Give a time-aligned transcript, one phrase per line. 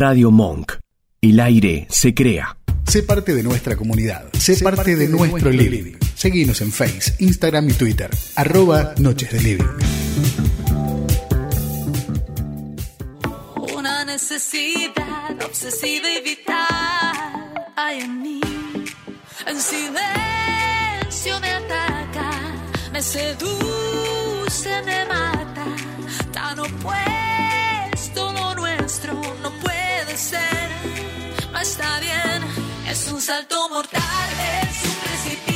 [0.00, 0.76] Radio Monk.
[1.20, 2.56] El aire se crea.
[2.86, 4.32] Sé parte de nuestra comunidad.
[4.32, 5.92] Sé, parte, de, nuestro living.
[6.14, 8.08] Seguinos en Face, Instagram y Twitter.
[8.34, 9.68] Arroba Noches de Living.
[13.76, 18.40] Una necesidad obsesiva y vital hay en mí.
[19.46, 22.30] En silencio me ataca,
[22.90, 25.66] me seduce, me mata.
[26.32, 29.12] Ya no puesto lo nuestro,
[29.42, 29.69] no puede
[30.20, 30.68] ser.
[31.52, 32.42] No está bien,
[32.88, 34.02] es un salto mortal,
[34.62, 35.49] es un precipicio.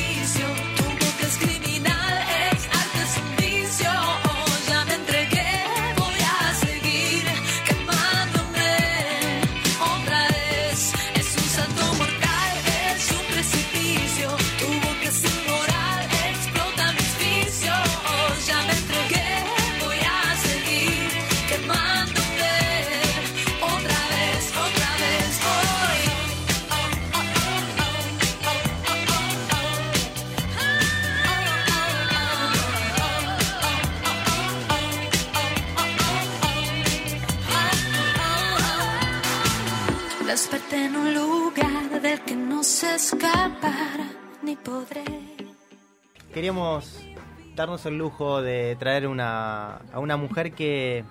[47.54, 51.04] Darnos el lujo de traer una, a una mujer que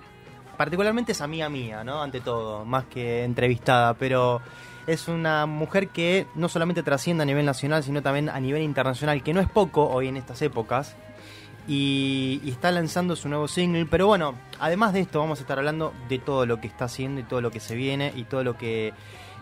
[0.56, 2.02] particularmente es amiga mía, ¿no?
[2.02, 4.40] Ante todo, más que entrevistada, pero
[4.86, 9.22] es una mujer que no solamente trasciende a nivel nacional, sino también a nivel internacional,
[9.22, 10.96] que no es poco hoy en estas épocas.
[11.66, 15.58] Y, y está lanzando su nuevo single, pero bueno, además de esto vamos a estar
[15.58, 18.44] hablando de todo lo que está haciendo y todo lo que se viene y todo
[18.44, 18.92] lo que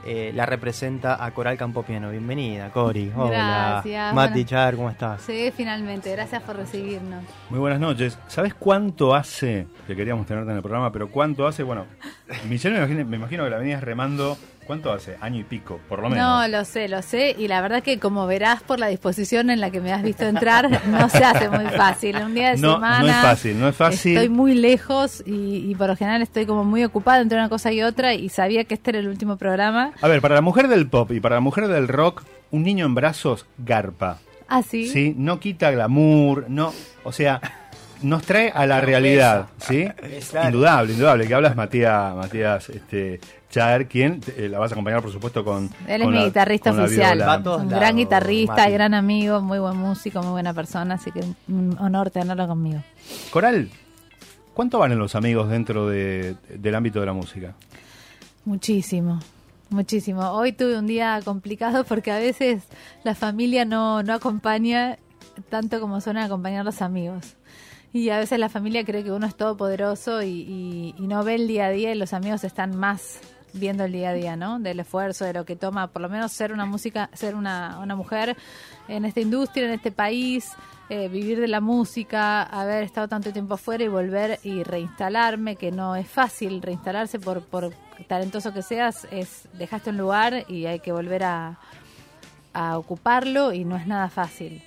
[0.05, 2.11] eh, la representa a Coral Campopiano.
[2.11, 3.12] Bienvenida, Cori.
[3.14, 3.83] Hola.
[3.83, 4.14] Gracias.
[4.14, 4.48] Mati Bueno.
[4.48, 5.22] Char, ¿cómo estás?
[5.22, 6.11] Sí, finalmente.
[6.11, 7.25] Gracias por recibirnos.
[7.50, 8.19] Muy buenas noches.
[8.27, 10.91] ¿Sabes cuánto hace que queríamos tenerte en el programa?
[10.92, 11.86] Pero cuánto hace, bueno,
[12.48, 15.16] Michelle me imagino, me imagino que la venías remando, ¿cuánto hace?
[15.20, 16.24] Año y pico, por lo menos.
[16.24, 17.34] No, lo sé, lo sé.
[17.38, 20.24] Y la verdad que como verás por la disposición en la que me has visto
[20.24, 22.17] entrar, no se hace muy fácil.
[22.17, 23.00] Un día de No, semana.
[23.00, 24.17] no es fácil, no es fácil.
[24.17, 27.73] Estoy muy lejos y, y por lo general estoy como muy ocupada entre una cosa
[27.73, 29.92] y otra y sabía que este era el último programa.
[30.00, 32.86] A ver, para la mujer del pop y para la mujer del rock, un niño
[32.86, 34.18] en brazos garpa.
[34.48, 34.86] Ah, sí.
[34.89, 35.14] ¿Sí?
[35.17, 36.73] No quita glamour, no.
[37.05, 37.40] O sea,
[38.02, 39.89] nos trae a la realidad, ¿sí?
[40.30, 40.48] Claro.
[40.48, 41.27] Indudable, indudable.
[41.27, 43.20] Que hablas Matías, Matías este,
[43.52, 45.70] Chaer, quien eh, la vas a acompañar, por supuesto, con.
[45.86, 47.13] Él es mi la- guitarrista oficial.
[47.13, 48.73] Un lados, gran guitarrista, Mati.
[48.73, 52.83] gran amigo, muy buen músico, muy buena persona, así que un honor tenerlo conmigo.
[53.30, 53.68] Coral,
[54.55, 57.55] ¿cuánto valen los amigos dentro de- del ámbito de la música?
[58.45, 59.20] Muchísimo,
[59.70, 60.23] muchísimo.
[60.33, 62.64] Hoy tuve un día complicado porque a veces
[63.05, 64.98] la familia no, no acompaña
[65.51, 67.36] tanto como suelen acompañar los amigos.
[67.92, 71.35] Y a veces la familia cree que uno es todopoderoso y, y, y no ve
[71.35, 73.18] el día a día y los amigos están más
[73.52, 74.58] viendo el día a día, ¿no?
[74.58, 77.96] Del esfuerzo, de lo que toma, por lo menos ser una música, ser una, una
[77.96, 78.36] mujer
[78.89, 80.52] en esta industria, en este país,
[80.89, 85.70] eh, vivir de la música, haber estado tanto tiempo afuera y volver y reinstalarme, que
[85.70, 87.73] no es fácil reinstalarse por, por
[88.07, 91.58] talentoso que seas, es dejaste un lugar y hay que volver a,
[92.52, 94.62] a ocuparlo y no es nada fácil.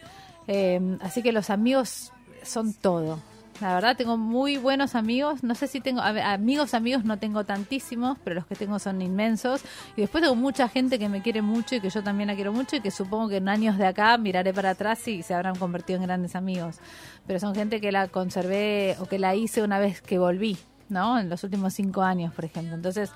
[0.48, 2.12] Eh, así que los amigos
[2.44, 3.20] son todo.
[3.62, 5.42] La verdad, tengo muy buenos amigos.
[5.42, 9.62] No sé si tengo amigos, amigos no tengo tantísimos, pero los que tengo son inmensos.
[9.96, 12.52] Y después tengo mucha gente que me quiere mucho y que yo también la quiero
[12.52, 15.56] mucho y que supongo que en años de acá miraré para atrás y se habrán
[15.56, 16.80] convertido en grandes amigos.
[17.28, 20.58] Pero son gente que la conservé o que la hice una vez que volví,
[20.90, 21.18] ¿no?
[21.18, 22.76] En los últimos cinco años, por ejemplo.
[22.76, 23.10] Entonces,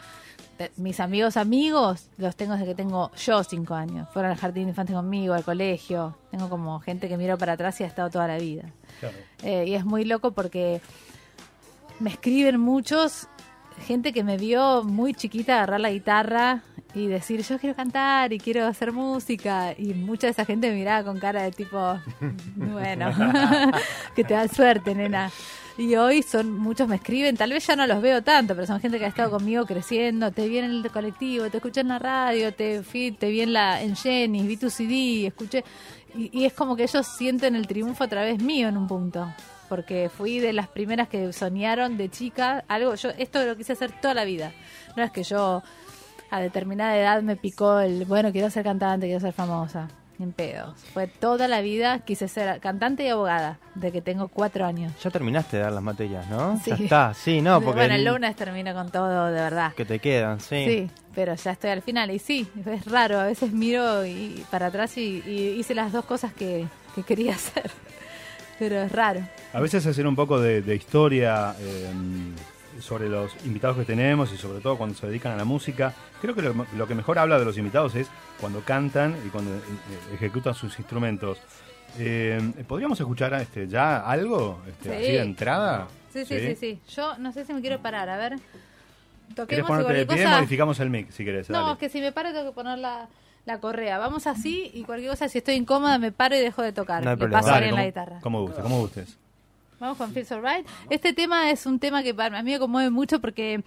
[0.59, 4.09] te- mis amigos amigos los tengo desde que tengo yo cinco años.
[4.13, 6.15] Fueron al jardín de infantes conmigo, al colegio.
[6.31, 8.63] Tengo como gente que miro para atrás y ha estado toda la vida.
[9.41, 10.81] Eh, y es muy loco porque
[12.01, 13.27] me escriben muchos,
[13.87, 16.61] gente que me vio muy chiquita agarrar la guitarra
[16.93, 20.75] y decir yo quiero cantar y quiero hacer música y mucha de esa gente me
[20.75, 21.99] miraba con cara de tipo
[22.55, 23.11] bueno
[24.15, 25.29] que te da suerte nena
[25.79, 28.81] y hoy son muchos me escriben tal vez ya no los veo tanto pero son
[28.81, 30.29] gente que ha estado conmigo creciendo.
[30.29, 33.53] Te vi en el colectivo te escuché en la radio te fui te vi en
[33.53, 35.63] la en Jenny vi tu CD escuché.
[36.15, 39.33] Y, es como que ellos sienten el triunfo a través mío en un punto
[39.69, 42.95] porque fui de las primeras que soñaron de chica algo.
[42.95, 44.51] Yo esto lo quise hacer toda la vida.
[44.97, 45.63] No es que yo
[46.29, 49.87] a determinada edad me picó el bueno quiero ser cantante quiero ser famosa
[50.19, 54.27] ni en pedos fue toda la vida quise ser cantante y abogada de que tengo
[54.27, 56.59] cuatro años Ya terminaste de dar las materias, ¿no?
[56.63, 56.69] Sí.
[56.71, 59.99] Ya está, sí, no, porque bueno el lunes termino con todo de verdad que te
[59.99, 60.65] quedan, sí.
[60.65, 64.67] Sí, pero ya estoy al final y sí, es raro, a veces miro y, para
[64.67, 67.71] atrás y, y hice las dos cosas que, que quería hacer,
[68.57, 69.21] pero es raro.
[69.53, 71.91] A veces hacer un poco de, de historia, eh,
[72.81, 75.93] sobre los invitados que tenemos y sobre todo cuando se dedican a la música.
[76.21, 78.07] Creo que lo, lo que mejor habla de los invitados es
[78.39, 79.59] cuando cantan y cuando eh,
[80.13, 81.37] ejecutan sus instrumentos.
[81.97, 84.95] Eh, ¿Podríamos escuchar este, ya algo este, Sí.
[84.95, 85.87] así de entrada?
[86.13, 86.79] Sí, sí, sí, sí.
[86.95, 88.31] Yo no sé si me quiero parar, a ver.
[88.31, 90.23] ¿Querés Toquemos y ponerte de pie?
[90.23, 90.37] cosa.
[90.37, 91.49] Modificamos el mic si querés.
[91.49, 91.73] No, dale.
[91.73, 93.07] es que si me paro tengo que poner la,
[93.45, 93.97] la correa.
[93.99, 97.03] Vamos así y cualquier cosa, si estoy incómoda, me paro y dejo de tocar.
[97.03, 97.39] No hay Le problema.
[97.41, 98.21] paso Dale, alguien la como- guitarra.
[98.21, 99.17] Como guste, como gustes.
[99.79, 100.67] Vamos con Feels Alright.
[100.89, 103.63] Este tema es un tema que para mí me conmueve mucho porque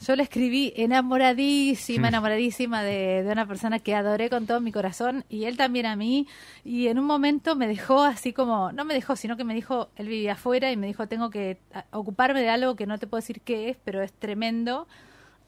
[0.00, 5.24] yo le escribí enamoradísima, enamoradísima de, de una persona que adoré con todo mi corazón
[5.28, 6.28] y él también a mí.
[6.64, 9.88] Y en un momento me dejó así como, no me dejó, sino que me dijo,
[9.96, 11.58] él vivía afuera y me dijo, tengo que
[11.90, 14.86] ocuparme de algo que no te puedo decir qué es, pero es tremendo.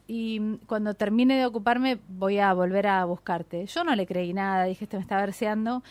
[0.08, 3.64] Y cuando termine de ocuparme voy a volver a buscarte.
[3.66, 5.84] Yo no le creí nada, dije, este me está verseando.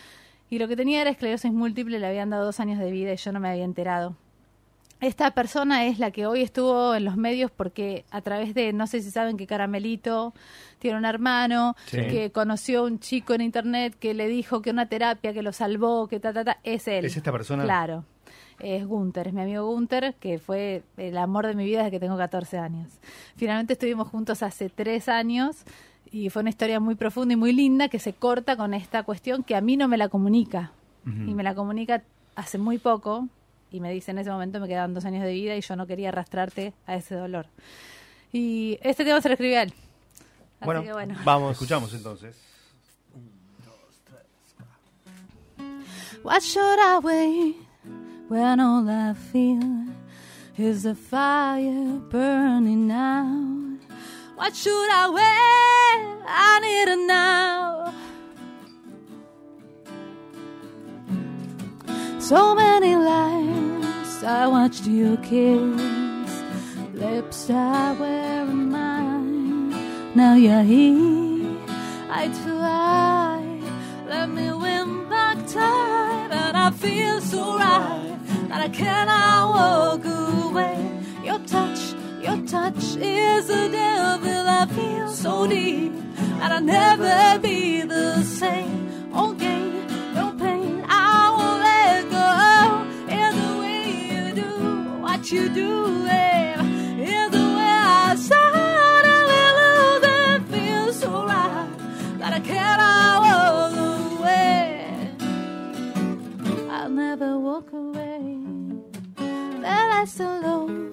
[0.53, 3.15] Y lo que tenía era esclerosis múltiple, le habían dado dos años de vida y
[3.17, 4.15] yo no me había enterado.
[5.01, 8.85] Esta persona es la que hoy estuvo en los medios porque a través de, no
[8.85, 10.31] sé si saben que Caramelito
[10.77, 11.97] tiene un hermano, Sí.
[12.05, 15.53] que conoció a un chico en internet que le dijo que una terapia que lo
[15.53, 17.03] salvó, que ta, ta, ta, es él.
[17.03, 17.63] ¿Es esta persona?
[17.63, 18.05] Claro.
[18.59, 21.99] Es Gunther, es mi amigo Gunther, que fue el amor de mi vida desde que
[21.99, 22.89] tengo 14 años.
[23.35, 25.65] Finalmente estuvimos juntos hace tres años
[26.13, 29.43] y fue una historia muy profunda y muy linda que se corta con esta cuestión
[29.43, 30.71] que a mí no me la comunica.
[31.05, 32.03] Y me la comunica
[32.35, 33.27] hace muy poco
[33.71, 35.85] y me dice en ese momento me quedan dos años de vida y yo no
[35.87, 37.47] quería arrastrarte a ese dolor.
[38.31, 39.73] Y este tema se lo escribí a él.
[39.73, 41.15] Así Bueno, que bueno.
[41.25, 41.53] vamos.
[41.53, 42.39] Escuchamos entonces.
[46.23, 47.55] What should I wait
[48.29, 49.87] when all I feel
[50.57, 53.62] is a fire burning out?
[54.43, 56.21] What should I wear?
[56.27, 57.93] I need it now.
[62.19, 66.43] So many lies I watched you kiss,
[66.93, 69.69] lips that weren't mine.
[70.13, 71.55] Now you're here,
[72.43, 73.61] to eye.
[74.09, 78.19] Let me win back time, and I feel so right
[78.49, 80.82] that I cannot walk away.
[82.33, 84.47] Your touch, is a devil.
[84.47, 85.93] I feel so deep,
[86.41, 88.89] and I'll never be the same.
[89.13, 89.85] Oh, gain,
[90.15, 92.29] no pain, I won't let go.
[93.13, 94.49] In the way you do
[94.99, 96.59] what you do, babe.
[97.07, 101.69] In the way I I will lose and feel so right
[102.17, 103.75] that I cannot walk
[104.17, 105.07] away.
[106.67, 108.39] I'll never walk away.
[109.17, 110.89] There lies alone,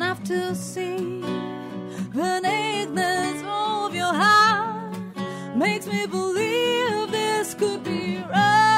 [0.00, 1.20] Have to see
[2.12, 4.96] the nakedness of your heart
[5.56, 8.74] makes me believe this could be right.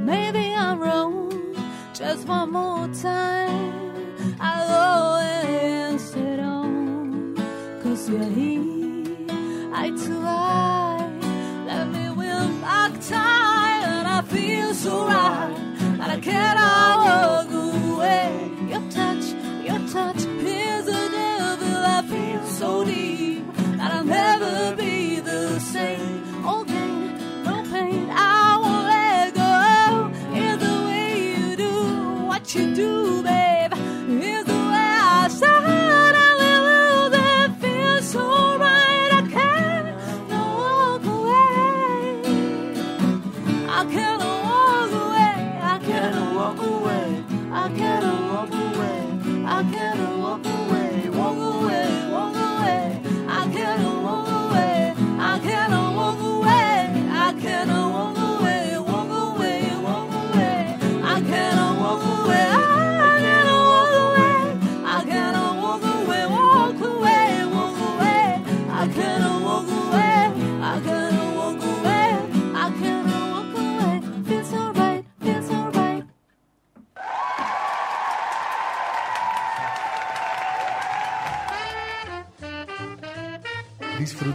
[0.00, 1.32] Maybe I'm wrong.
[1.94, 6.00] Just one more time, I'll go and
[6.40, 7.36] on.
[7.82, 9.26] Cause you're here,
[9.72, 11.08] eye to eye.
[11.66, 15.65] Let me win back time, and I feel so right
[16.26, 17.45] that I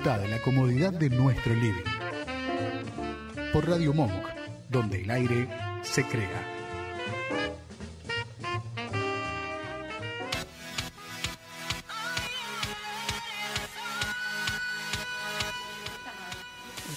[0.03, 1.83] De la comodidad de nuestro living.
[3.53, 4.11] Por Radio Monk,
[4.67, 5.47] donde el aire
[5.83, 6.43] se crea.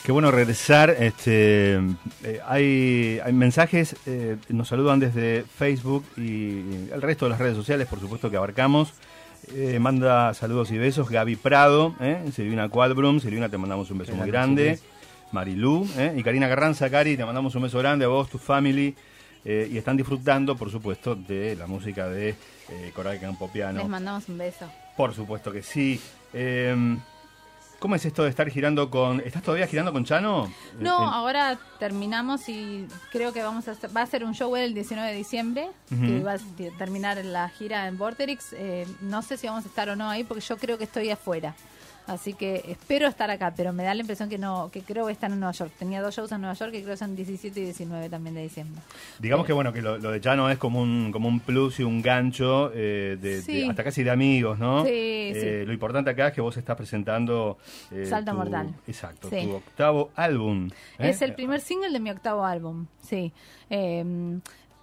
[0.02, 0.88] Qué bueno regresar.
[0.88, 7.38] Este, eh, hay, hay mensajes, eh, nos saludan desde Facebook y el resto de las
[7.38, 8.94] redes sociales, por supuesto que abarcamos.
[9.52, 14.14] Eh, manda saludos y besos Gaby Prado, eh, Silvina Quadbrum, Silvina te mandamos un beso
[14.14, 14.78] muy grande.
[15.32, 18.94] Marilú eh, y Karina Carranza, Cari, te mandamos un beso grande a vos, tu family.
[19.44, 23.80] eh, y están disfrutando, por supuesto, de la música de eh, Coral Campo Piano.
[23.80, 24.66] Les mandamos un beso.
[24.96, 26.00] Por supuesto que sí.
[27.84, 29.20] Eh, ¿Cómo es esto de estar girando con...
[29.20, 30.50] ¿Estás todavía girando con Chano?
[30.78, 34.56] No, Eh, ahora terminamos y creo que vamos a hacer, va a ser un show
[34.56, 36.24] el 19 de diciembre, que Ujú.
[36.24, 36.38] va a
[36.78, 38.54] terminar la gira en Vorterix.
[38.54, 41.10] Eh, no sé si vamos a estar o no ahí porque yo creo que estoy
[41.10, 41.54] afuera.
[42.06, 45.12] Así que espero estar acá, pero me da la impresión que no, que creo que
[45.12, 45.72] estar en Nueva York.
[45.78, 48.42] Tenía dos shows en Nueva York y creo que son 17 y 19 también de
[48.42, 48.78] diciembre.
[49.18, 51.82] Digamos que bueno, que lo, lo de Chano es como un, como un plus y
[51.82, 54.84] un gancho eh, de, hasta casi de amigos, ¿no?
[54.84, 55.66] Sí, Eh, sí.
[55.66, 57.56] Lo importante acá es que vos estás presentando...
[57.90, 58.74] eh, Salto tu- Mortal.
[58.86, 59.42] Exacto, Sí.
[59.46, 60.68] tu octavo álbum.
[60.98, 61.08] ¿eh?
[61.08, 63.32] Es el primer single de mi octavo álbum, sí.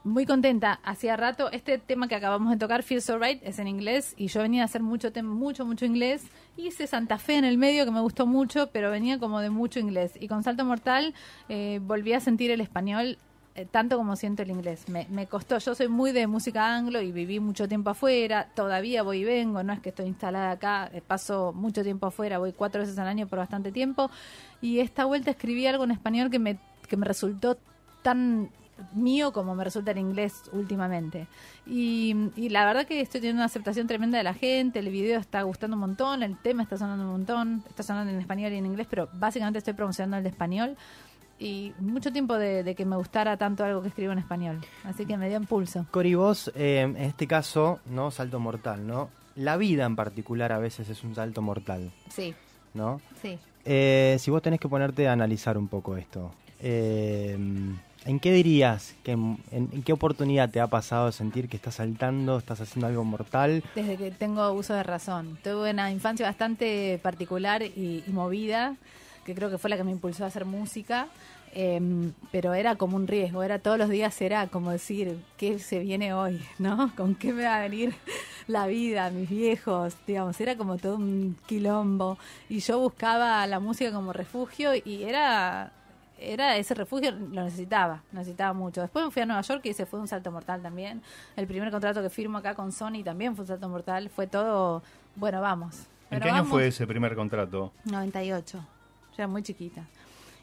[0.03, 0.79] Muy contenta.
[0.83, 4.27] Hacía rato, este tema que acabamos de tocar, Feel So Right, es en inglés y
[4.27, 6.23] yo venía a hacer mucho, mucho, mucho inglés.
[6.57, 9.79] Hice Santa Fe en el medio que me gustó mucho, pero venía como de mucho
[9.79, 10.13] inglés.
[10.19, 11.13] Y con Salto Mortal
[11.49, 13.19] eh, volví a sentir el español
[13.53, 14.89] eh, tanto como siento el inglés.
[14.89, 19.03] Me, me costó, yo soy muy de música anglo y viví mucho tiempo afuera, todavía
[19.03, 22.53] voy y vengo, no es que estoy instalada acá, eh, paso mucho tiempo afuera, voy
[22.53, 24.09] cuatro veces al año por bastante tiempo.
[24.61, 27.59] Y esta vuelta escribí algo en español que me, que me resultó
[28.01, 28.49] tan
[28.93, 31.27] mío como me resulta en inglés últimamente.
[31.65, 35.19] Y, y la verdad que estoy teniendo una aceptación tremenda de la gente, el video
[35.19, 38.57] está gustando un montón, el tema está sonando un montón, está sonando en español y
[38.57, 40.75] en inglés, pero básicamente estoy promocionando el de español.
[41.39, 44.59] Y mucho tiempo de, de que me gustara tanto algo que escribo en español.
[44.83, 45.87] Así que me dio impulso.
[45.89, 48.11] Cori, vos, eh, en este caso, ¿no?
[48.11, 49.09] Salto mortal, ¿no?
[49.35, 52.35] La vida en particular a veces es un salto mortal, Sí,
[52.75, 53.01] ¿no?
[53.21, 53.39] sí.
[53.65, 57.37] Eh, si vos tenés que ponerte a analizar un poco esto, eh,
[58.05, 62.61] ¿en qué dirías, que, en, qué oportunidad te ha pasado sentir que estás saltando, estás
[62.61, 63.63] haciendo algo mortal?
[63.75, 65.37] Desde que tengo uso de razón.
[65.43, 68.75] Tuve una infancia bastante particular y, y movida,
[69.25, 71.07] que creo que fue la que me impulsó a hacer música.
[71.53, 75.79] em, pero era como un riesgo, era todos los días era como decir, ¿qué se
[75.79, 76.41] viene hoy?
[76.59, 76.93] ¿No?
[76.95, 77.93] ¿Con qué me va a venir
[78.47, 79.95] la vida, mis viejos?
[80.07, 82.17] Digamos, era como todo un quilombo.
[82.49, 85.73] Y yo buscaba la música como refugio y era
[86.21, 88.81] era ese refugio, lo necesitaba, necesitaba mucho.
[88.81, 91.01] Después me fui a Nueva York y ese fue un salto mortal también.
[91.35, 94.09] El primer contrato que firmo acá con Sony también fue un salto mortal.
[94.09, 94.83] Fue todo,
[95.15, 95.87] bueno, vamos.
[96.11, 96.51] ¿En qué año vamos.
[96.51, 97.71] fue ese primer contrato?
[97.85, 98.57] 98.
[98.57, 98.65] Yo
[99.17, 99.83] era muy chiquita.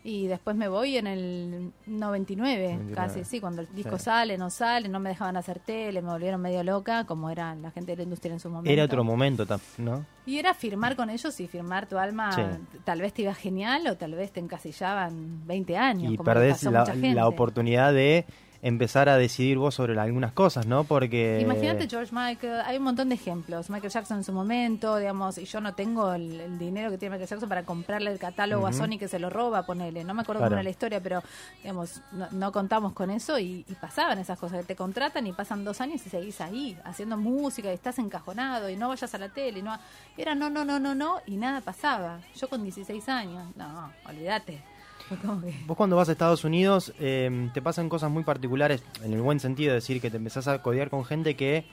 [0.08, 2.94] Y después me voy en el 99, 99.
[2.94, 4.04] casi, sí, cuando el disco Sí.
[4.06, 7.70] sale, no sale, no me dejaban hacer tele, me volvieron medio loca, como era la
[7.70, 8.70] gente de la industria en su momento.
[8.70, 9.44] Era otro momento,
[9.76, 10.06] ¿no?
[10.24, 12.42] Y era firmar con ellos y firmar tu alma, Sí.
[12.84, 16.12] tal vez te iba genial o tal vez te encasillaban 20 años.
[16.12, 17.14] Y como perdés pasó la, mucha gente.
[17.14, 18.24] la oportunidad de
[18.60, 20.84] empezar a decidir vos sobre algunas cosas, ¿no?
[20.84, 21.38] Porque...
[21.40, 23.70] Imagínate George Michael, hay un montón de ejemplos.
[23.70, 27.14] Michael Jackson en su momento, digamos, y yo no tengo el, el dinero que tiene
[27.14, 28.72] Michael Jackson para comprarle el catálogo a.
[28.72, 30.02] Sony que se lo roba, ponele.
[30.04, 30.50] No me acuerdo Claro.
[30.50, 31.22] cómo era la historia, pero,
[31.62, 34.64] digamos, no, no contamos con eso y, y pasaban esas cosas.
[34.66, 38.76] Te contratan y pasan dos años y seguís ahí, haciendo música y estás encajonado y
[38.76, 39.60] no vayas a la tele.
[39.60, 39.76] Y no,
[40.16, 42.20] era no, no, no, no, no, y nada pasaba.
[42.36, 44.62] Yo con 16 años, no, olvídate.
[45.08, 49.20] Que- Vos cuando vas a Estados Unidos eh, te pasan cosas muy particulares, en el
[49.22, 51.64] buen sentido, es decir, que te empezás a codear con gente que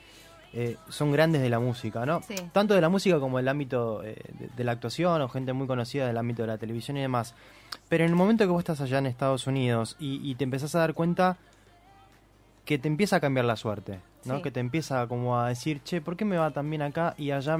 [0.54, 2.22] eh, son grandes de la música, ¿no?
[2.22, 2.36] Sí.
[2.54, 5.68] Tanto de la música como del ámbito eh, de, de la actuación o gente muy
[5.68, 7.36] conocida del ámbito de la televisión y demás.
[7.90, 10.74] Pero en el momento que vos estás allá en Estados Unidos y, y te empezás
[10.76, 11.38] a dar cuenta
[12.64, 14.38] que te empieza a cambiar la suerte, ¿no?
[14.38, 14.42] Sí.
[14.44, 17.32] Que te empieza como a decir, che, ¿por qué me va tan bien acá y
[17.32, 17.58] allá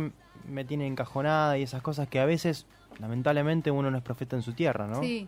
[0.48, 2.66] me tiene encajonada y esas cosas que a veces,
[3.00, 5.02] lamentablemente, uno no es profeta en su tierra, ¿no?
[5.02, 5.28] Sí.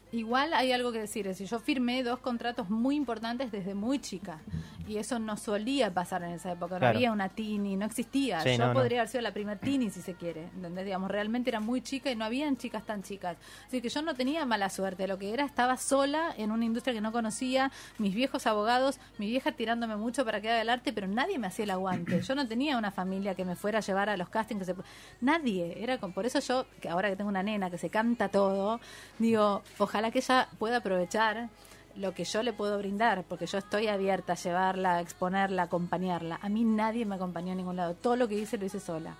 [0.11, 3.99] Igual hay algo que decir, es decir, yo firmé dos contratos muy importantes desde muy
[3.99, 4.39] chica
[4.87, 6.97] y eso no solía pasar en esa época, no Claro.
[6.97, 8.73] había una tini, no existía, Sí, yo no, no.
[8.73, 10.83] podría haber sido la primera tini si se quiere, ¿entendés?
[10.83, 13.37] Digamos, realmente era muy chica y no habían chicas tan chicas,
[13.67, 16.93] así que yo no tenía mala suerte, lo que era estaba sola en una industria
[16.93, 20.91] que no conocía, mis viejos abogados, mi vieja tirándome mucho para que haga el arte,
[20.91, 23.81] pero nadie me hacía el aguante, yo no tenía una familia que me fuera a
[23.81, 24.75] llevar a los castings, que se...
[25.21, 26.11] nadie, era con...
[26.11, 28.81] por eso yo, que ahora que tengo una nena que se canta todo,
[29.19, 31.49] digo, ojalá que ella pueda aprovechar
[31.95, 35.65] lo que yo le puedo brindar, porque yo estoy abierta a llevarla, a exponerla, a
[35.65, 36.39] acompañarla.
[36.41, 37.93] A mí nadie me acompañó a ningún lado.
[37.93, 39.15] Todo lo que hice lo hice sola.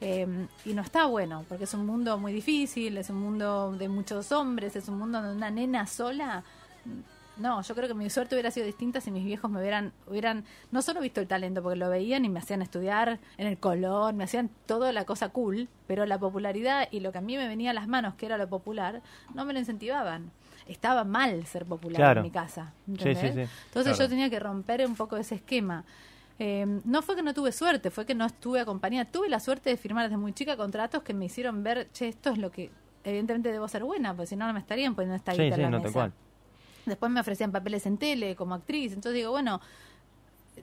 [0.00, 0.26] Eh,
[0.64, 4.30] y no está bueno, porque es un mundo muy difícil, es un mundo de muchos
[4.32, 6.42] hombres, es un mundo donde una nena sola.
[7.36, 10.44] No, yo creo que mi suerte hubiera sido distinta si mis viejos me hubieran, hubieran
[10.70, 14.16] no solo visto el talento, porque lo veían y me hacían estudiar en el Colón,
[14.16, 17.46] me hacían toda la cosa cool, pero la popularidad y lo que a mí me
[17.46, 19.02] venía a las manos, que era lo popular,
[19.34, 20.30] no me lo incentivaban.
[20.66, 22.20] Estaba mal ser popular Claro.
[22.20, 22.72] en mi casa.
[22.86, 23.26] Sí, sí, sí.
[23.40, 23.96] Entonces Claro.
[23.98, 25.84] yo tenía que romper un poco ese esquema.
[26.38, 29.04] Eh, no fue que no tuve suerte, fue que no estuve acompañada.
[29.10, 32.30] Tuve la suerte de firmar desde muy chica contratos que me hicieron ver, che, esto
[32.30, 32.70] es lo que
[33.04, 35.70] evidentemente debo ser buena, porque si no, no me estarían poniendo esta guita sí, en
[35.70, 36.10] la no, mesa.
[36.86, 38.92] Después me ofrecían papeles en tele como actriz.
[38.92, 39.60] Entonces digo, bueno,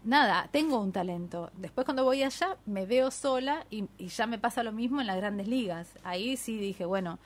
[0.03, 1.51] nada, tengo un talento.
[1.57, 5.07] Después cuando voy allá me veo sola y, y ya me pasa lo mismo en
[5.07, 5.89] las grandes ligas.
[6.03, 7.19] Ahí sí dije, bueno,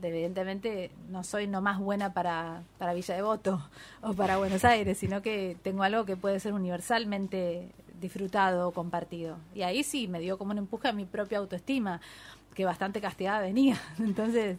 [0.00, 3.60] de- evidentemente no soy nomás buena para, para Villa Devoto
[4.02, 9.36] o para Buenos Aires, sino que tengo algo que puede ser universalmente disfrutado o compartido.
[9.54, 12.00] Y ahí sí me dio como un empuje a mi propia autoestima,
[12.54, 13.78] que bastante castigada venía.
[13.98, 14.56] Entonces,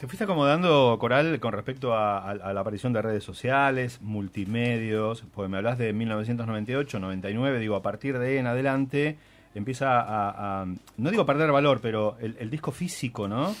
[0.00, 5.24] Te fuiste acomodando, Coral, con respecto a, a- a la aparición de redes sociales, multimedios,
[5.34, 9.18] porque me hablas de 1998, 99, digo, a partir de ahí en adelante
[9.54, 10.66] empieza a, a-
[10.96, 13.54] no digo perder valor, pero el, el disco físico, ¿no?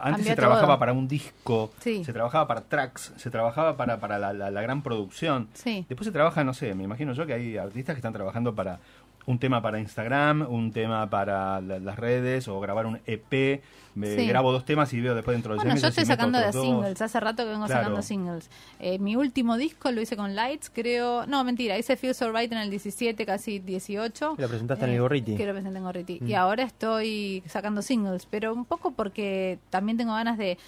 [0.00, 0.78] Antes se trabajaba todo.
[0.80, 2.02] para un disco, Sí.
[2.02, 5.46] se trabajaba para tracks, se trabajaba para, para la, la- la gran producción.
[5.52, 5.84] Sí.
[5.88, 8.80] Después se trabaja, no sé, me imagino yo que hay artistas que están trabajando para
[9.26, 13.62] un tema para Instagram, un tema para la- las redes o grabar un EP.
[13.94, 14.26] Me Sí.
[14.26, 17.00] grabo dos temas y veo después dentro de Bueno, yo estoy sacando de singles.
[17.00, 17.80] Hace rato que vengo Claro.
[17.82, 18.50] sacando singles.
[18.80, 21.26] Eh, mi último disco lo hice con Lights, creo.
[21.26, 21.78] No, mentira.
[21.78, 24.34] Hice Feel So Right en el 17, casi 18.
[24.36, 25.36] Y lo presentaste en el Gorriti.
[25.36, 26.18] Que lo presenté en Gorriti.
[26.20, 26.26] Mm.
[26.26, 30.58] Y ahora estoy sacando singles, pero un poco porque también tengo ganas de.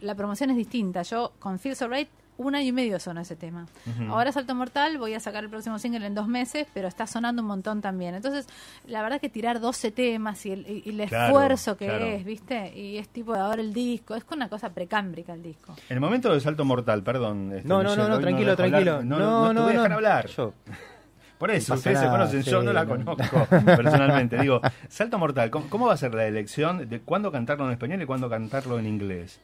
[0.00, 1.02] La promoción es distinta.
[1.02, 2.08] Yo con Feel So Right.
[2.38, 3.66] Un año y medio sonó ese tema.
[4.10, 7.40] Ahora Salto Mortal, voy a sacar el próximo single en dos meses, pero está sonando
[7.40, 8.14] un montón también.
[8.14, 8.46] Entonces,
[8.86, 12.04] la verdad que tirar 12 temas y el, y- y el Claro, esfuerzo que claro.
[12.04, 12.76] es, ¿viste?
[12.78, 15.74] Y es tipo de ahora el disco, es con una cosa precámbrica el disco.
[15.88, 17.52] En el momento del salto mortal, perdón.
[17.54, 19.02] este, No, no, Michelle, no, no, tranquilo, hablar, tranquilo.
[19.02, 19.80] No, No, no, te no, voy a no.
[19.82, 20.26] dejar hablar.
[20.26, 20.52] Yo.
[21.38, 22.96] Por eso, No ustedes se conocen, yo no la no.
[23.16, 24.38] conozco personalmente.
[24.38, 28.00] Digo, salto mortal, ¿cómo, cómo va a ser la elección de cuándo cantarlo en español
[28.02, 29.40] y cuándo cantarlo en inglés?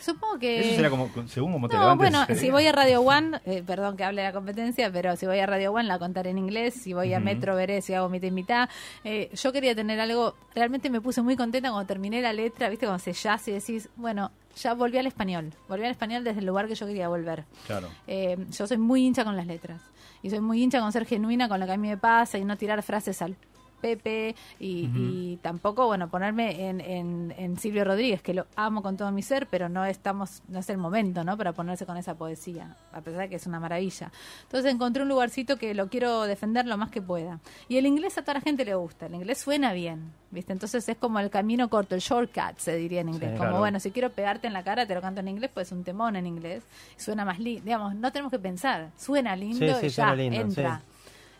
[0.00, 0.60] Supongo que...
[0.60, 2.10] Eso será como, según como te No, levantes.
[2.10, 5.26] bueno, si voy a Radio One, eh, perdón que hable de la competencia, pero si
[5.26, 7.20] voy a Radio One la contaré en inglés, si voy a.
[7.20, 8.68] Metro veré si hago mitad y mitad.
[9.04, 12.86] Eh, yo quería tener algo, realmente me puse muy contenta cuando terminé la letra, viste,
[12.86, 16.46] cuando se jazz y decís, bueno, ya volví al español, volví al español desde el
[16.46, 17.44] lugar que yo quería volver.
[17.66, 17.88] Claro.
[18.06, 19.82] Eh, yo soy muy hincha con las letras
[20.22, 22.44] y soy muy hincha con ser genuina con lo que a mí me pasa y
[22.44, 23.36] no tirar frases al
[23.80, 28.96] Pepe y, y tampoco bueno ponerme en, en, en Silvio Rodríguez que lo amo con
[28.96, 32.14] todo mi ser pero no estamos no es el momento no para ponerse con esa
[32.14, 34.10] poesía a pesar de que es una maravilla.
[34.42, 37.40] Entonces encontré un lugarcito que lo quiero defender lo más que pueda.
[37.68, 40.88] Y el inglés a toda la gente le gusta el inglés suena bien viste entonces
[40.88, 43.30] es como el camino corto el shortcut se diría en inglés.
[43.32, 43.58] Sí, como claro.
[43.58, 46.14] bueno si quiero pegarte en la cara te lo canto en inglés pues un temón
[46.16, 46.62] en inglés
[46.96, 50.40] suena más lindo digamos no tenemos que pensar suena lindo Sí, sí, y ya lindo,
[50.40, 50.82] entra.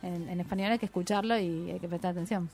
[0.02, 2.48] En, en español hay que escucharlo y hay que prestar atención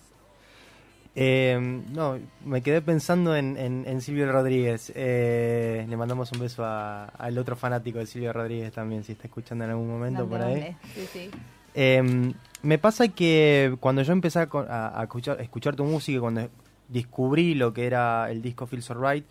[1.19, 1.59] Eh,
[1.95, 4.93] no, me quedé pensando en, en- en Silvio Rodríguez.
[4.95, 9.27] Eh, le mandamos un beso a- al otro fanático de Silvio Rodríguez también, si está
[9.27, 10.77] escuchando en algún momento por ahí.
[10.95, 11.31] Sí, sí.
[11.75, 12.33] Eh,
[12.63, 16.49] me pasa que cuando yo empecé a, escuchar, a escuchar tu música, cuando
[16.89, 19.25] descubrí lo que era el disco Feels Alright,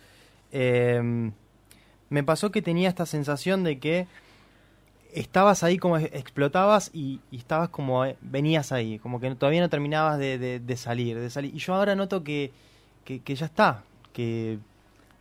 [0.50, 1.30] eh,
[2.08, 4.06] me pasó que tenía esta sensación de que
[5.20, 9.60] estabas ahí como ex- explotabas y, y estabas como eh, venías ahí, como que todavía
[9.60, 11.54] no terminabas de, de- de salir, de salir.
[11.54, 12.52] Y yo ahora noto que,
[13.04, 14.58] que, que ya está, que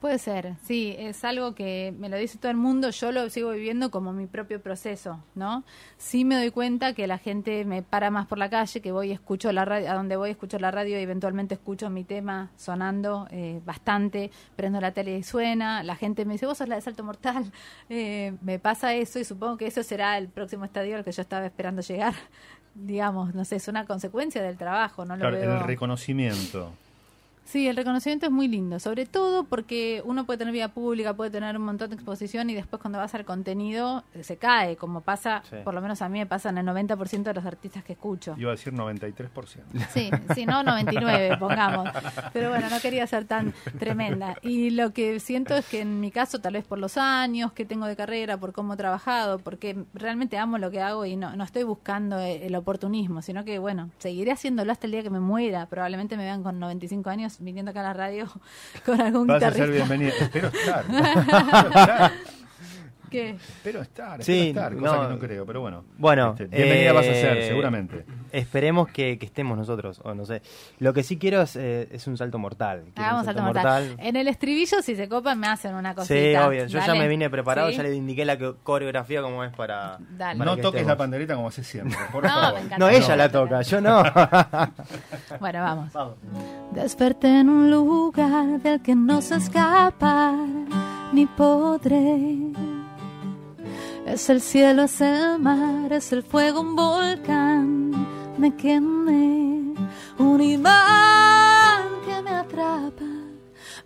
[0.05, 3.49] Puede ser, sí, es algo que me lo dice todo el mundo, yo lo sigo
[3.49, 5.63] viviendo como mi propio proceso, ¿no?
[5.97, 9.07] Sí me doy cuenta que la gente me para más por la calle, que voy
[9.09, 12.51] y escucho la radio, a donde voy escucho la radio y eventualmente escucho mi tema
[12.55, 16.75] sonando eh, bastante, prendo la tele y suena, la gente me dice, vos sos la
[16.75, 17.51] de Salto Mortal,
[17.89, 21.23] Eh, me pasa eso y supongo que eso será el próximo estadio al que yo
[21.23, 22.13] estaba esperando llegar,
[22.75, 25.57] digamos, no sé, es una consecuencia del trabajo, no lo Claro, veo...
[25.57, 26.73] el reconocimiento.
[27.45, 31.29] Sí, el reconocimiento es muy lindo, sobre todo porque uno puede tener vida pública, puede
[31.29, 35.01] tener un montón de exposición y después cuando vas al contenido eh, se cae, como
[35.01, 35.57] pasa, Sí.
[35.63, 38.33] por lo menos a mí me pasa en el 90% de los artistas que escucho.
[38.37, 39.61] Iba a decir 93%.
[39.93, 41.87] Sí, sí, no 99, pongamos.
[42.33, 44.35] Pero bueno, no quería ser tan tremenda.
[44.41, 47.63] Y lo que siento es que en mi caso, tal vez por los años que
[47.63, 51.35] tengo de carrera, por cómo he trabajado, porque realmente amo lo que hago y no,
[51.35, 55.11] no estoy buscando eh, el oportunismo, sino que, bueno, seguiré haciéndolo hasta el día que
[55.11, 55.67] me muera.
[55.67, 58.27] Probablemente me vean con 95 años viniendo acá a la radio
[58.85, 59.65] con algún Vas a guitarrista.
[59.65, 60.13] ser bienvenida.
[60.19, 60.85] Espero estar.
[60.89, 62.11] Espero estar.
[63.15, 63.29] ¿Qué?
[63.31, 64.23] Espero estar.
[64.23, 64.75] Sí, estar.
[64.75, 65.01] Cosa no.
[65.03, 65.83] que no creo, pero bueno.
[65.97, 68.05] Bueno, Este, bienvenida eh, vas a ser, seguramente.
[68.31, 70.41] Esperemos que, que estemos nosotros, o no sé.
[70.79, 72.81] Lo que sí quiero es, eh, es un salto mortal.
[72.93, 73.95] Quiero un Hagamos salto mortal.
[73.99, 76.13] En el estribillo, si se copan, me hacen una cosita.
[76.13, 76.65] Sí, obvio.
[76.67, 77.77] Yo ya me vine preparado, Sí.
[77.77, 79.97] ya le indiqué la co- coreografía como es para.
[80.17, 80.37] Dale.
[80.37, 80.87] para No que toques estemos.
[80.89, 82.53] la pandereta como haces siempre, por No, favor.
[82.55, 82.77] me encanta.
[82.77, 84.03] No, ella la toca, yo no.
[85.39, 85.93] Bueno, vamos.
[85.93, 86.15] Vamos.
[86.73, 90.33] Desperté en un lugar del que no sé escapar,
[91.13, 92.51] ni podré.
[94.05, 97.91] Es el cielo, es el mar, es el fuego, un volcán.
[98.37, 99.73] Me quemé,
[100.19, 103.05] un imán que me atrapa,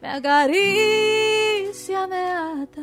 [0.02, 2.82] me acaricia, me ata.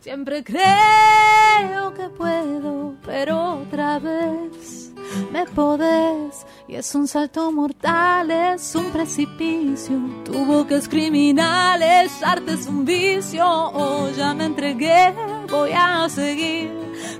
[0.00, 4.92] Siempre creo que puedo, pero otra vez
[5.32, 6.46] me podés.
[6.68, 9.96] Y es un salto mortal, es un precipicio.
[10.24, 13.44] Tu boca es criminal, es arte, es un vicio.
[13.46, 15.14] Oh, ya me entregué,
[15.50, 16.70] voy a seguir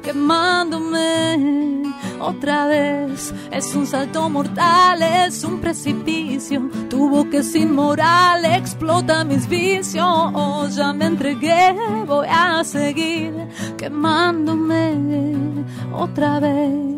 [0.02, 1.82] quemándome
[2.20, 3.34] otra vez.
[3.50, 6.70] Es un salto mortal, es un precipicio.
[6.88, 10.74] Tu boca es inmoral, explota mis vicios.
[10.74, 11.74] Ya me entregué,
[12.06, 13.32] voy a seguir
[13.76, 14.94] quemándome
[15.92, 16.96] otra vez.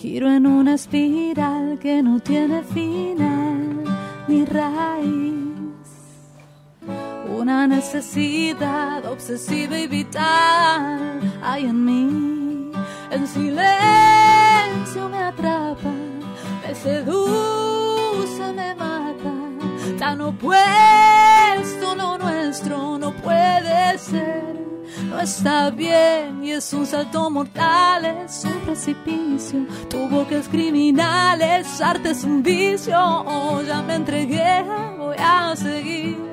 [0.00, 3.82] Giro en una espiral que no tiene final
[4.28, 5.37] ni raíz.
[7.48, 12.70] Una necesidad obsesiva y vital hay en mí.
[13.10, 15.90] En silencio me atrapa,
[16.60, 19.32] me seduce, me mata.
[19.98, 24.54] Tan opuesto lo nuestro no puede ser.
[25.08, 29.60] No está bien y es un salto mortal, es un precipicio.
[29.88, 32.94] Tu boca es criminal, es arte, es un vicio.
[33.00, 34.66] Oh, ya me entregué,
[34.98, 36.27] voy a seguir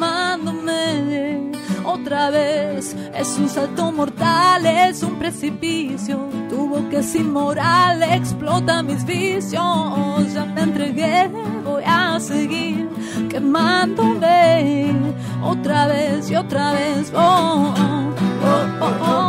[0.00, 1.52] quemándome
[1.84, 2.96] otra vez.
[3.14, 6.28] Es un salto mortal, es un precipicio.
[6.48, 10.32] Tu boca es inmoral, explota mis vicios.
[10.32, 11.30] Ya me entregué,
[11.64, 12.88] voy a seguir
[13.28, 14.94] quemándome
[15.44, 17.12] otra vez y otra vez.
[17.14, 18.14] Oh, oh,
[18.46, 19.19] oh, oh, oh,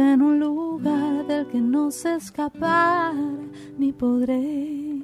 [0.00, 3.14] en un lugar del que no sé escapar
[3.76, 5.02] ni podré.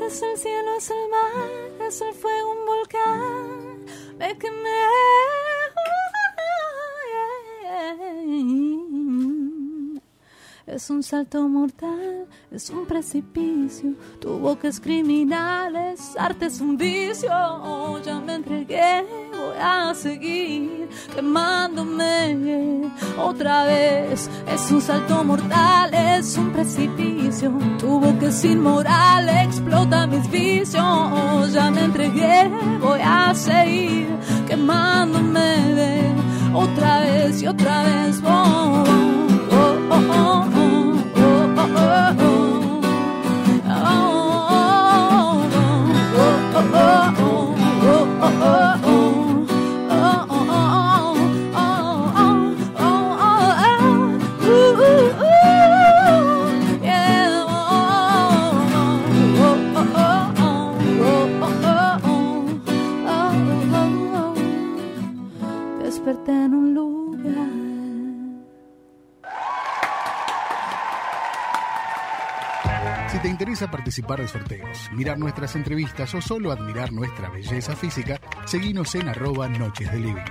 [0.00, 3.84] Es el cielo, es el mar, es el fuego, un volcán.
[4.18, 4.82] Me quemé.
[10.64, 13.94] Es un salto mortal, es un precipicio.
[14.20, 17.32] Tu boca es criminal, es arte, es un vicio.
[17.32, 24.30] Oh, ya me entregué, voy a seguir quemándome otra vez.
[24.46, 27.52] Es un salto mortal, es un precipicio.
[27.80, 30.84] Tu boca es inmoral, explota mis vicios.
[30.84, 32.48] Oh, ya me entregué,
[32.80, 34.06] voy a seguir
[34.46, 36.14] quemándome
[36.54, 38.20] otra vez y otra vez.
[38.24, 39.31] Oh,
[39.94, 40.71] oh, oh, oh,
[73.12, 78.18] Si te interesa participar de sorteos, mirar nuestras entrevistas o solo admirar nuestra belleza física,
[78.46, 80.24] seguinos en arroba Noches de Living.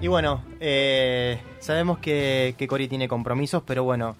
[0.00, 4.14] Y bueno, eh, sabemos que, que Cori tiene compromisos, pero bueno,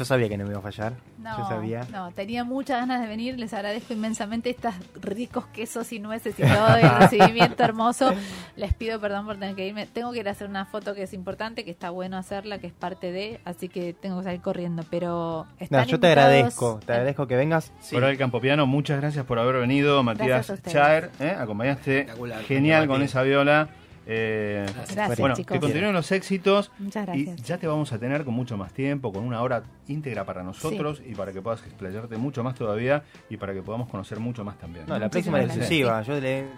[0.00, 0.94] yo sabía que no me iba a fallar.
[1.18, 1.86] No, yo sabía.
[1.92, 3.38] no, tenía muchas ganas de venir.
[3.38, 8.10] Les agradezco inmensamente estos ricos quesos y nueces y todo, el recibimiento hermoso.
[8.56, 9.86] Les pido perdón por tener que irme.
[9.86, 12.68] Tengo que ir a hacer una foto que es importante, que está bueno hacerla, que
[12.68, 14.84] es parte de, así que tengo que salir corriendo.
[14.88, 17.74] Pero No, yo te agradezco, te agradezco que vengas.
[17.80, 17.94] Sí.
[17.94, 20.02] Coral Campopiano, muchas gracias por haber venido.
[20.02, 20.50] Matías.
[20.66, 21.36] Chaer, ¿eh?
[21.38, 22.06] acompañaste
[22.48, 23.68] genial con esa viola.
[24.12, 25.52] Eh, Gracias, bueno, chicos.
[25.54, 27.46] que continúen los éxitos Muchas y gracias.
[27.46, 31.00] ya te vamos a tener con mucho más tiempo, con una hora íntegra para nosotros
[31.06, 34.58] y para que puedas explayarte mucho más todavía y para que podamos conocer mucho más
[34.58, 34.86] también.
[34.88, 36.02] No, la Muchísimas próxima es exclusiva.
[36.02, 36.48] Yo le, le-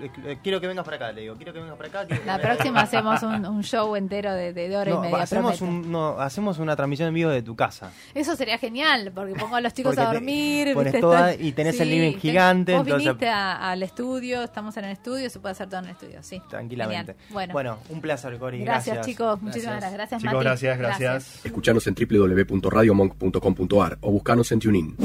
[0.00, 1.36] le- le- quiero que vengas para acá, le digo.
[1.36, 2.06] Quiero que vengas para acá.
[2.06, 5.22] que La próxima hacemos un, un show entero de, de hora y media.
[5.22, 7.92] hacemos, un, no, hacemos una transmisión en vivo de tu casa.
[8.14, 10.72] Eso sería genial, porque pongo a los chicos Porque a te dormir.
[10.74, 11.00] pones ¿viste?
[11.02, 14.92] toda- y tenés el living gigante, Vos entonces- viniste a- al estudio, estamos en el
[14.92, 16.40] estudio, se puede hacer todo en el estudio, sí.
[16.76, 17.16] Tranquilamente.
[17.28, 17.50] Genial.
[17.52, 18.64] Bueno, un placer, Cori.
[18.64, 19.92] gracias, Gracias, chicos, muchísimas Gracias.
[19.92, 20.22] gracias.
[20.22, 20.44] Gracias, Chicos, Mati.
[20.44, 21.44] gracias, gracias.
[21.44, 24.96] Escuchanos en www.radiomonk.com.ar o buscanos en TuneIn.